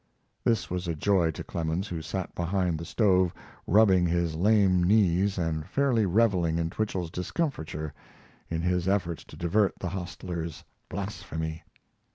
[0.43, 3.35] This was a joy to Clemens, who sat behind the stove,
[3.67, 7.93] rubbing his lame knees and fairly reveling in Twichell's discomfiture
[8.49, 11.61] in his efforts to divert the hostler's blasphemy.